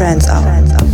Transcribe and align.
Uplifting 0.00 0.20
trance 0.30 0.89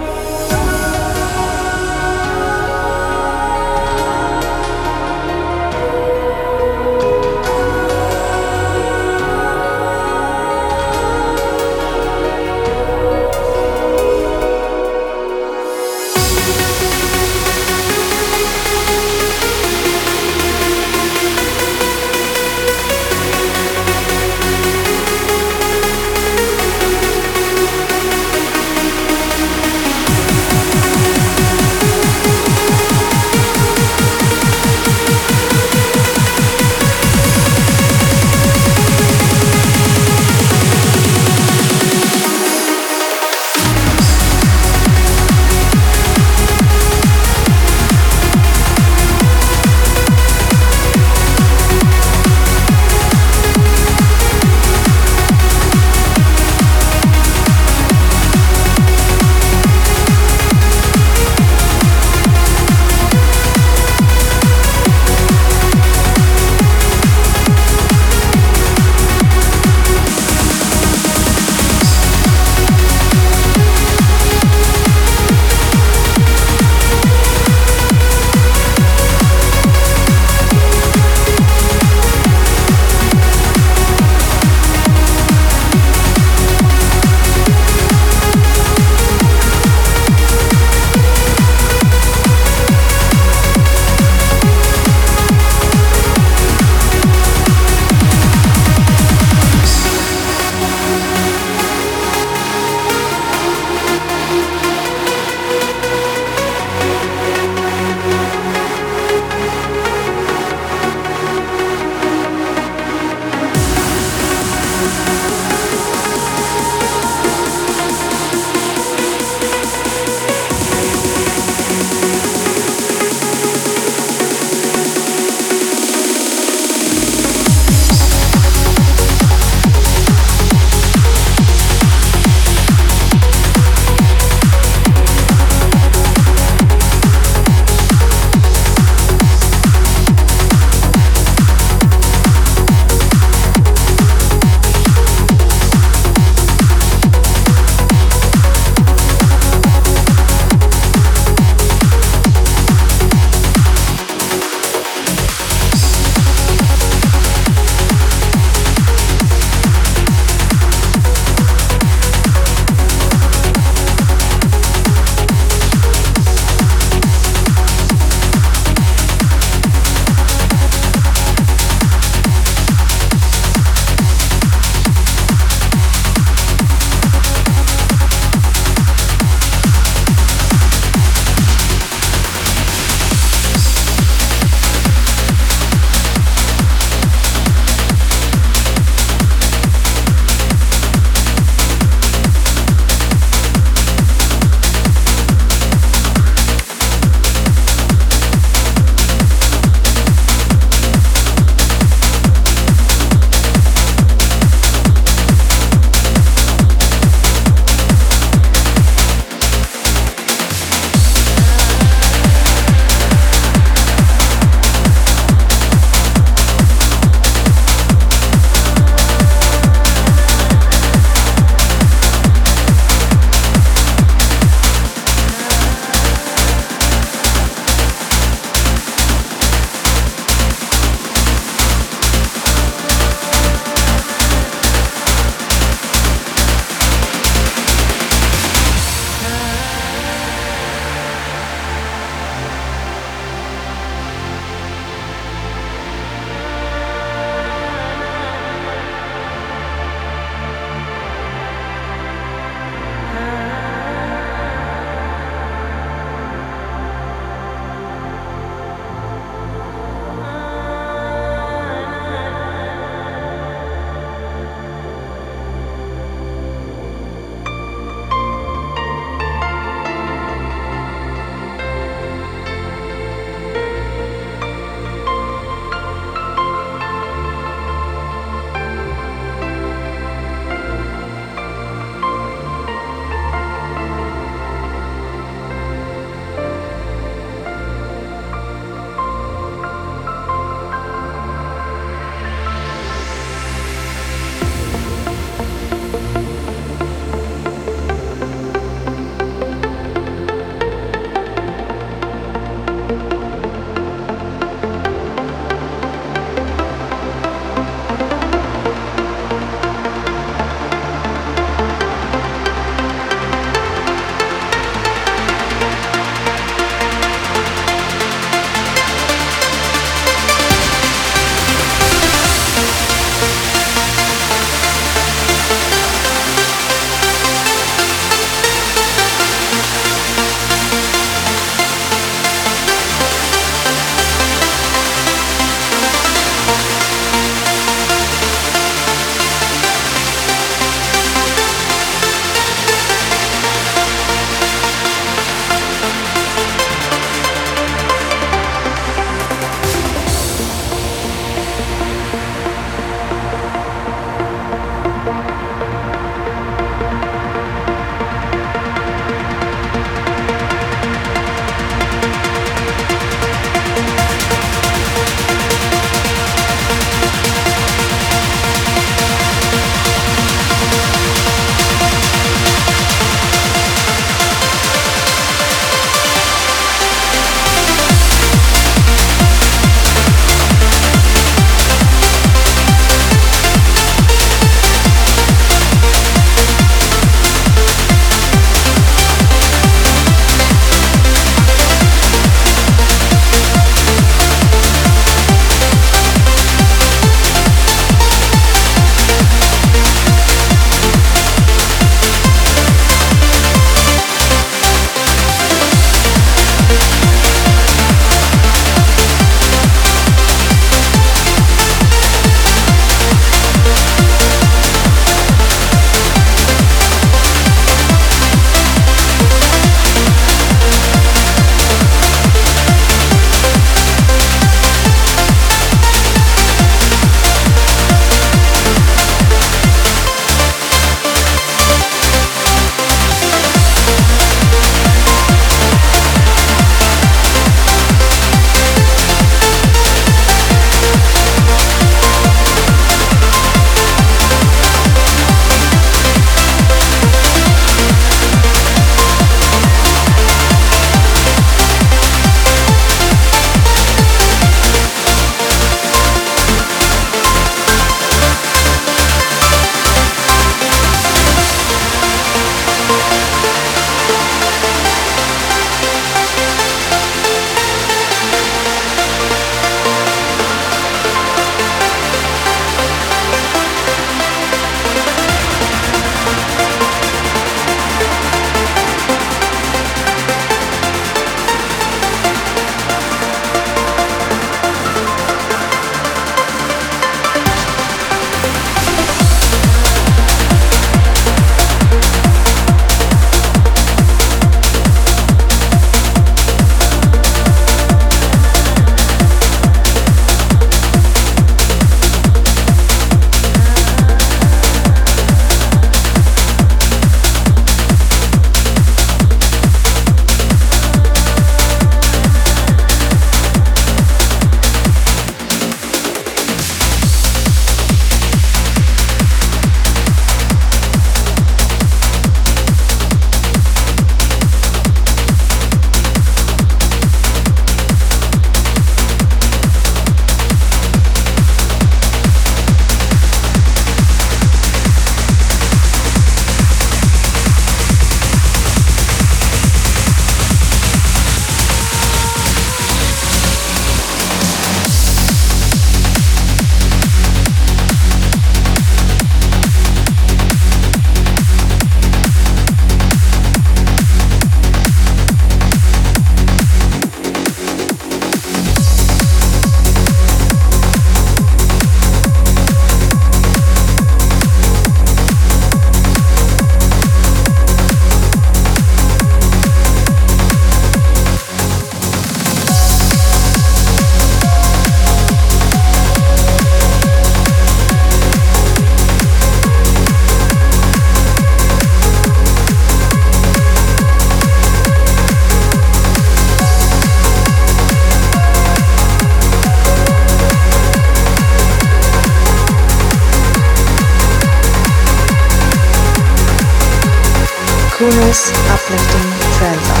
Kunos 598.01 598.49
uplifting 598.73 599.29
trance 599.53 600.00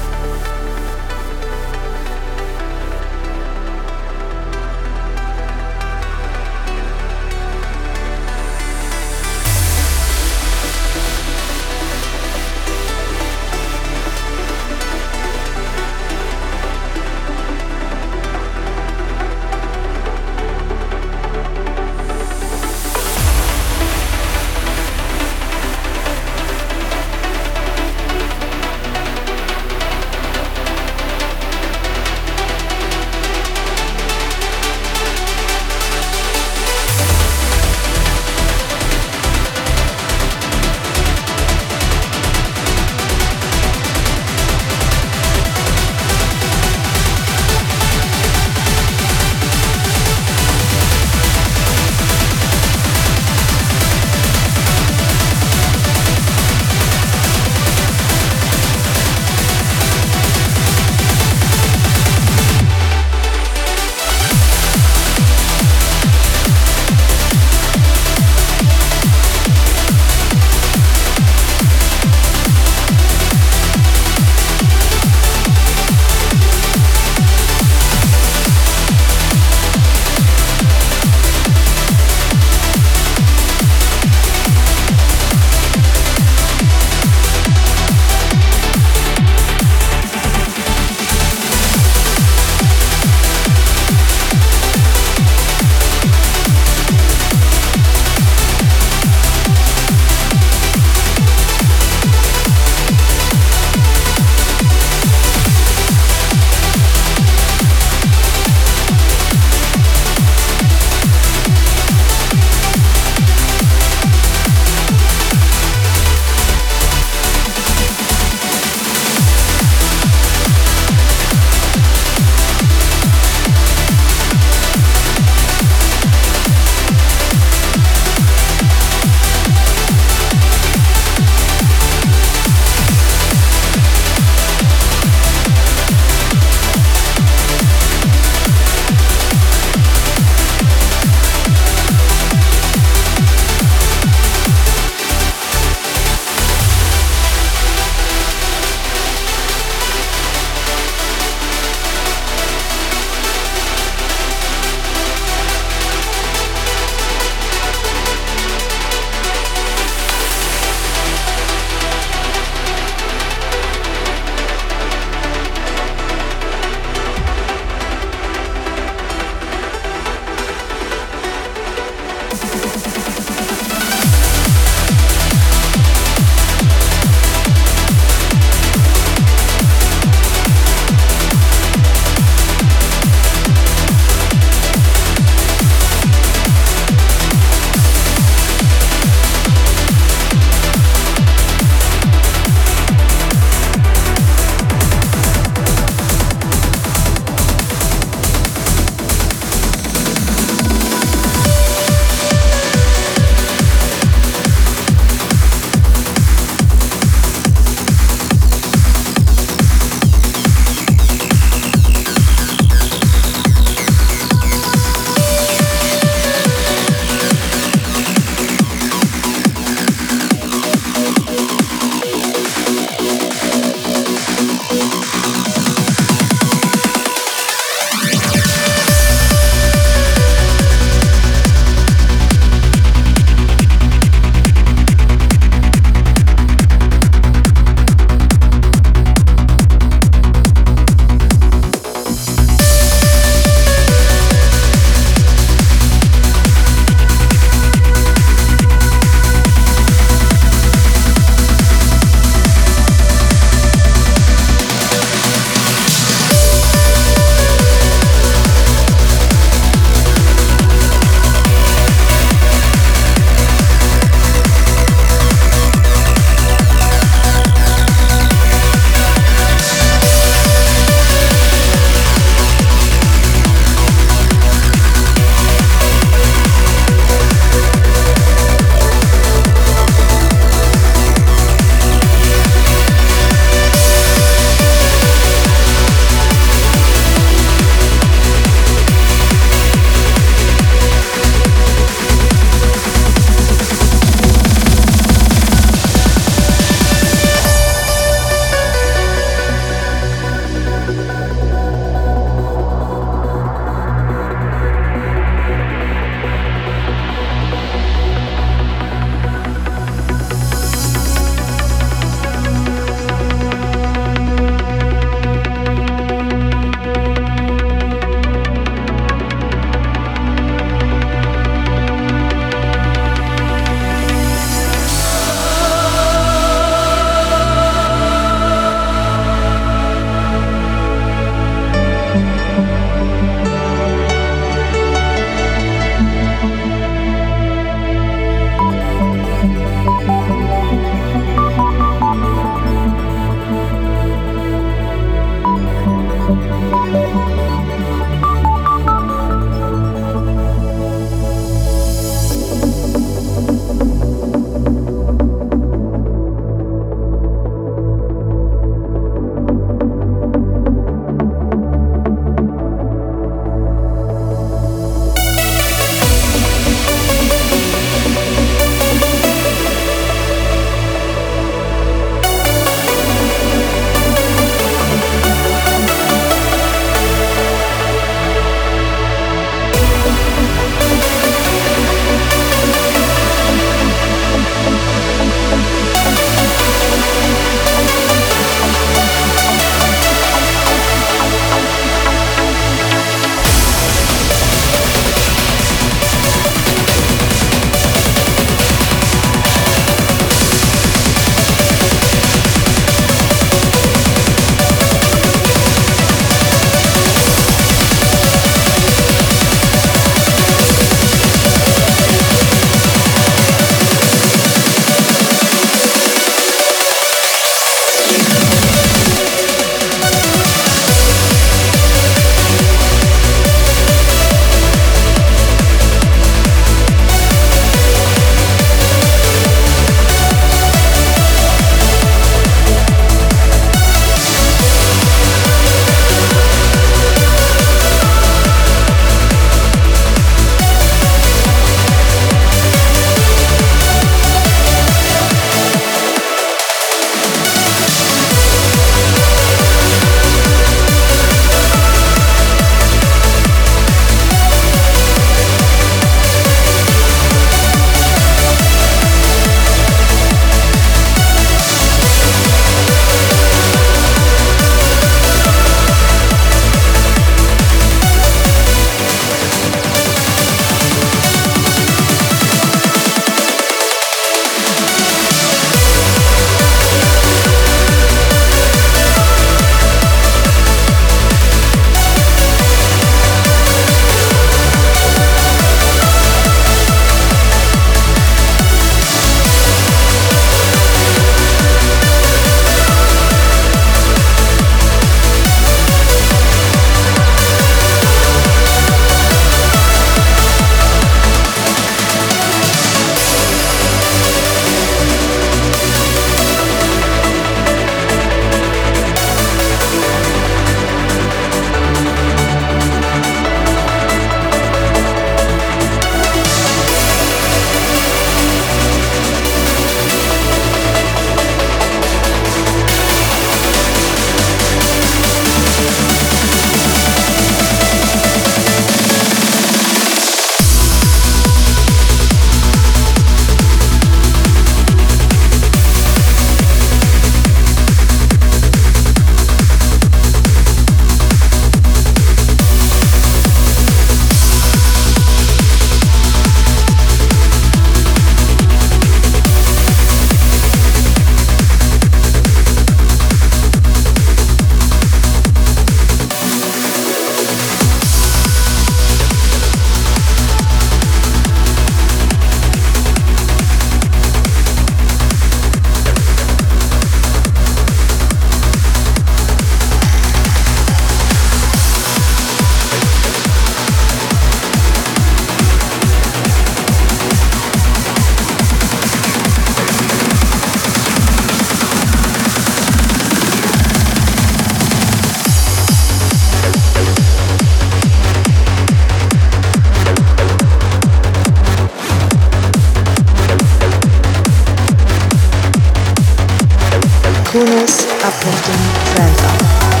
Kunos 597.51 598.07
uplifting 598.23 598.81
trance. 599.13 600.00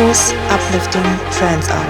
Kuno's 0.00 0.32
uplifting 0.48 1.02
trance 1.30 1.68
hour. 1.68 1.89